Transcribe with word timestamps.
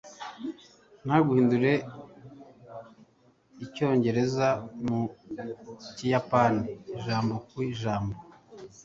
ntugahindure 1.03 1.71
icyongereza 3.65 4.47
mu 4.87 5.01
kiyapani 5.95 6.61
ijambo 6.97 7.33
ku 7.47 7.57
ijambo 7.71 8.15